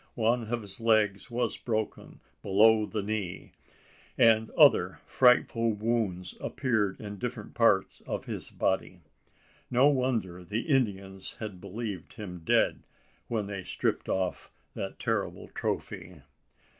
[0.15, 3.51] One of his legs was broken below the knee;
[4.17, 9.01] and other frightful wounds appeared in different parts of his body.
[9.69, 12.81] No wonder the Indians had believed him dead,
[13.27, 16.23] when they stripped off that terrible trophy!